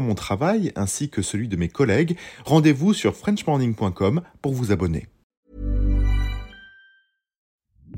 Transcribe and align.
mon 0.00 0.14
travail 0.14 0.72
ainsi 0.76 1.08
que 1.08 1.22
celui 1.22 1.48
de 1.48 1.56
mes 1.56 1.68
collègues, 1.68 2.16
rendez-vous 2.44 2.94
sur 2.94 3.16
frenchmorning.com 3.16 4.22
pour 4.42 4.52
vous 4.52 4.72
abonner. 4.72 5.08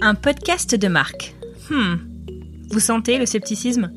Un 0.00 0.14
podcast 0.14 0.74
de 0.74 0.88
marque. 0.88 1.34
Hmm. 1.70 1.96
Vous 2.70 2.80
sentez 2.80 3.18
le 3.18 3.26
scepticisme? 3.26 3.92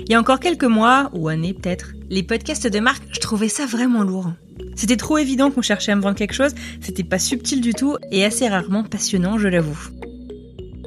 Il 0.00 0.10
y 0.10 0.14
a 0.14 0.20
encore 0.20 0.40
quelques 0.40 0.64
mois, 0.64 1.10
ou 1.14 1.28
années 1.28 1.54
peut-être, 1.54 1.92
les 2.10 2.22
podcasts 2.22 2.66
de 2.66 2.80
marque, 2.80 3.04
je 3.10 3.20
trouvais 3.20 3.48
ça 3.48 3.66
vraiment 3.66 4.02
lourd. 4.02 4.32
C'était 4.76 4.96
trop 4.96 5.18
évident 5.18 5.50
qu'on 5.50 5.62
cherchait 5.62 5.92
à 5.92 5.96
me 5.96 6.02
vendre 6.02 6.16
quelque 6.16 6.34
chose, 6.34 6.54
c'était 6.80 7.04
pas 7.04 7.18
subtil 7.18 7.60
du 7.60 7.74
tout 7.74 7.96
et 8.10 8.24
assez 8.24 8.48
rarement 8.48 8.84
passionnant, 8.84 9.38
je 9.38 9.48
l'avoue. 9.48 9.88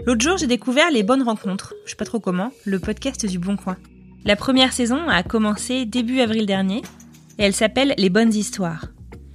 L'autre 0.05 0.21
jour, 0.21 0.37
j'ai 0.37 0.47
découvert 0.47 0.91
Les 0.91 1.03
Bonnes 1.03 1.23
Rencontres, 1.23 1.73
je 1.85 1.91
sais 1.91 1.95
pas 1.95 2.05
trop 2.05 2.19
comment, 2.19 2.51
le 2.65 2.79
podcast 2.79 3.25
du 3.25 3.39
Bon 3.39 3.57
Coin. 3.57 3.77
La 4.25 4.35
première 4.35 4.73
saison 4.73 5.07
a 5.07 5.21
commencé 5.21 5.85
début 5.85 6.19
avril 6.19 6.47
dernier 6.47 6.81
et 7.37 7.43
elle 7.43 7.53
s'appelle 7.53 7.93
Les 7.99 8.09
bonnes 8.09 8.33
histoires. 8.33 8.87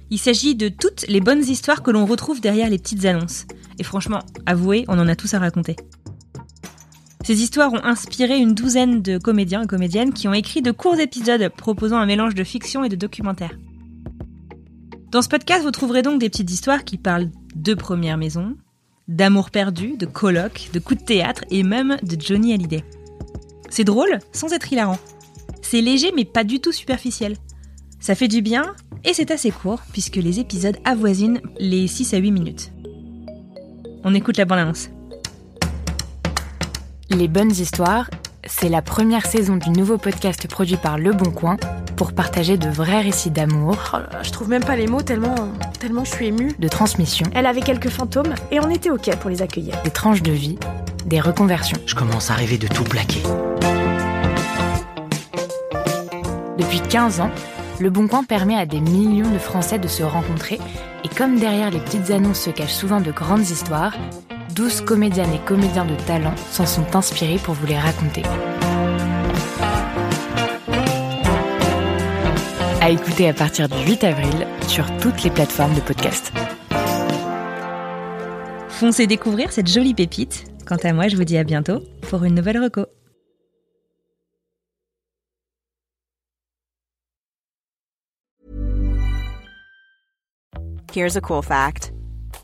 Il 0.09 0.19
s'agit 0.19 0.53
de 0.53 0.67
toutes 0.67 1.07
les 1.07 1.21
bonnes 1.21 1.45
histoires 1.45 1.81
que 1.81 1.91
l'on 1.91 2.05
retrouve 2.05 2.41
derrière 2.41 2.69
les 2.69 2.77
petites 2.77 3.05
annonces. 3.05 3.45
Et 3.79 3.83
franchement, 3.83 4.19
avouez, 4.45 4.83
on 4.89 4.99
en 4.99 5.07
a 5.07 5.15
tous 5.15 5.33
à 5.33 5.39
raconter. 5.39 5.77
Ces 7.23 7.41
histoires 7.41 7.71
ont 7.71 7.85
inspiré 7.85 8.37
une 8.37 8.53
douzaine 8.53 9.01
de 9.01 9.17
comédiens 9.17 9.63
et 9.63 9.67
comédiennes 9.67 10.11
qui 10.11 10.27
ont 10.27 10.33
écrit 10.33 10.61
de 10.61 10.71
courts 10.71 10.99
épisodes 10.99 11.47
proposant 11.47 11.97
un 11.97 12.05
mélange 12.05 12.35
de 12.35 12.43
fiction 12.43 12.83
et 12.83 12.89
de 12.89 12.97
documentaire. 12.97 13.57
Dans 15.09 15.21
ce 15.21 15.29
podcast, 15.29 15.63
vous 15.63 15.71
trouverez 15.71 16.01
donc 16.01 16.19
des 16.19 16.29
petites 16.29 16.51
histoires 16.51 16.83
qui 16.83 16.97
parlent 16.97 17.29
de 17.55 17.73
première 17.75 18.17
maison, 18.17 18.57
d'amour 19.07 19.51
perdu, 19.51 19.95
de 19.95 20.05
colloques, 20.05 20.69
de 20.73 20.79
coups 20.79 20.99
de 20.99 21.05
théâtre 21.05 21.45
et 21.49 21.63
même 21.63 21.95
de 22.03 22.19
Johnny 22.19 22.51
Hallyday. 22.51 22.83
C'est 23.71 23.85
drôle 23.85 24.19
sans 24.33 24.51
être 24.51 24.71
hilarant. 24.71 24.99
C'est 25.61 25.79
léger 25.81 26.11
mais 26.13 26.25
pas 26.25 26.43
du 26.43 26.59
tout 26.59 26.73
superficiel. 26.73 27.37
Ça 28.01 28.15
fait 28.15 28.27
du 28.27 28.41
bien 28.41 28.75
et 29.05 29.13
c'est 29.13 29.31
assez 29.31 29.49
court 29.49 29.79
puisque 29.93 30.17
les 30.17 30.39
épisodes 30.39 30.77
avoisinent 30.83 31.39
les 31.57 31.87
6 31.87 32.13
à 32.13 32.17
8 32.17 32.31
minutes. 32.31 32.71
On 34.03 34.13
écoute 34.13 34.37
la 34.37 34.45
bande-annonce. 34.45 34.89
Les 37.09 37.29
bonnes 37.29 37.51
histoires, 37.51 38.09
c'est 38.45 38.69
la 38.69 38.81
première 38.81 39.25
saison 39.25 39.55
du 39.55 39.69
nouveau 39.69 39.97
podcast 39.97 40.47
produit 40.49 40.77
par 40.77 40.97
Le 40.97 41.13
Bon 41.13 41.31
Coin 41.31 41.55
pour 41.95 42.11
partager 42.11 42.57
de 42.57 42.67
vrais 42.67 43.01
récits 43.01 43.31
d'amour. 43.31 43.77
Oh 43.93 43.97
je 44.21 44.31
trouve 44.31 44.49
même 44.49 44.65
pas 44.65 44.75
les 44.75 44.87
mots 44.87 45.01
tellement, 45.01 45.35
tellement 45.79 46.03
je 46.03 46.11
suis 46.11 46.27
émue. 46.27 46.51
De 46.59 46.67
transmission. 46.67 47.25
Elle 47.33 47.45
avait 47.45 47.61
quelques 47.61 47.89
fantômes 47.89 48.33
et 48.51 48.59
on 48.59 48.69
était 48.69 48.89
ok 48.89 49.15
pour 49.17 49.29
les 49.29 49.41
accueillir. 49.41 49.81
Des 49.83 49.91
tranches 49.91 50.23
de 50.23 50.31
vie, 50.31 50.57
des 51.05 51.19
reconversions. 51.19 51.77
Je 51.85 51.95
commence 51.95 52.29
à 52.31 52.33
rêver 52.33 52.57
de 52.57 52.67
tout 52.67 52.83
plaquer. 52.83 53.21
Depuis 56.57 56.81
15 56.81 57.21
ans, 57.21 57.31
Le 57.79 57.89
Bon 57.89 58.07
Coin 58.07 58.23
permet 58.23 58.55
à 58.55 58.65
des 58.65 58.79
millions 58.79 59.29
de 59.29 59.39
Français 59.39 59.79
de 59.79 59.87
se 59.87 60.03
rencontrer 60.03 60.59
et 61.03 61.09
comme 61.09 61.39
derrière 61.39 61.71
les 61.71 61.79
petites 61.79 62.11
annonces 62.11 62.41
se 62.41 62.49
cachent 62.49 62.73
souvent 62.73 63.01
de 63.01 63.11
grandes 63.11 63.49
histoires, 63.49 63.95
12 64.55 64.81
comédiennes 64.81 65.33
et 65.33 65.39
comédiens 65.39 65.85
de 65.85 65.95
talent 66.05 66.33
s'en 66.51 66.65
sont 66.65 66.95
inspirés 66.95 67.39
pour 67.43 67.53
vous 67.55 67.65
les 67.65 67.77
raconter. 67.77 68.23
À 72.81 72.89
écouter 72.89 73.29
à 73.29 73.33
partir 73.33 73.69
du 73.69 73.77
8 73.85 74.03
avril 74.03 74.47
sur 74.67 74.85
toutes 74.97 75.23
les 75.23 75.29
plateformes 75.29 75.73
de 75.75 75.81
podcast. 75.81 76.33
Foncez 78.69 79.05
découvrir 79.05 79.51
cette 79.51 79.71
jolie 79.71 79.93
pépite. 79.93 80.50
Quant 80.71 80.85
à 80.85 80.93
moi, 80.93 81.09
je 81.09 81.17
vous 81.17 81.25
dis 81.25 81.37
à 81.37 81.43
bientôt 81.43 81.81
pour 82.03 82.23
une 82.23 82.33
nouvelle 82.33 82.57
reco. 82.57 82.85
Here's 90.93 91.17
a 91.17 91.21
cool 91.21 91.41
fact 91.41 91.91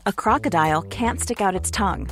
a 0.04 0.12
crocodile 0.12 0.82
can't 0.90 1.18
stick 1.18 1.40
out 1.40 1.54
its 1.54 1.70
tongue. 1.70 2.06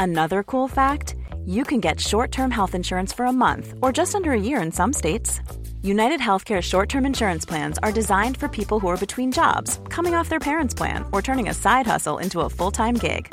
Another 0.00 0.42
cool 0.42 0.66
fact 0.66 1.14
you 1.46 1.62
can 1.62 1.78
get 1.78 2.00
short 2.00 2.32
term 2.32 2.50
health 2.50 2.74
insurance 2.74 3.12
for 3.12 3.26
a 3.26 3.32
month 3.32 3.74
or 3.82 3.92
just 3.92 4.16
under 4.16 4.32
a 4.32 4.40
year 4.40 4.60
in 4.60 4.72
some 4.72 4.92
states. 4.92 5.40
United 5.84 6.18
Healthcare 6.18 6.60
short 6.60 6.88
term 6.88 7.06
insurance 7.06 7.44
plans 7.44 7.78
are 7.84 7.92
designed 7.92 8.36
for 8.36 8.48
people 8.48 8.80
who 8.80 8.88
are 8.88 8.98
between 8.98 9.30
jobs, 9.30 9.78
coming 9.90 10.16
off 10.16 10.28
their 10.28 10.40
parents' 10.40 10.74
plan, 10.74 11.04
or 11.12 11.22
turning 11.22 11.48
a 11.48 11.54
side 11.54 11.86
hustle 11.86 12.18
into 12.18 12.40
a 12.40 12.50
full 12.50 12.72
time 12.72 12.96
gig. 12.96 13.32